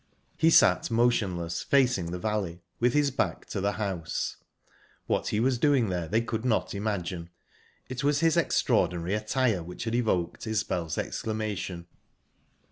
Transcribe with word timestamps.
He 0.35 0.49
sat 0.49 0.89
motionless, 0.89 1.61
facing 1.61 2.07
the 2.09 2.17
valley, 2.17 2.63
with 2.79 2.93
his 2.93 3.11
back 3.11 3.45
to 3.49 3.61
the 3.61 3.73
house; 3.73 4.37
what 5.05 5.27
he 5.27 5.39
was 5.39 5.59
doing 5.59 5.89
there 5.89 6.07
they 6.07 6.21
could 6.21 6.43
not 6.43 6.73
imagine. 6.73 7.29
It 7.87 8.03
was 8.03 8.19
his 8.19 8.35
extraordinary 8.35 9.13
attire 9.13 9.61
which 9.61 9.83
had 9.83 9.93
evoked 9.93 10.47
Isbel's 10.47 10.97
exclamation. 10.97 11.85